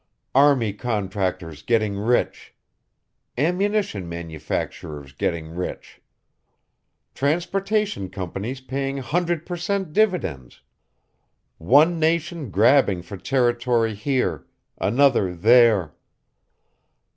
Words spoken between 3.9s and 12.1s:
manufacturers getting rich. Transportation companies paying hundred per cent. dividends. One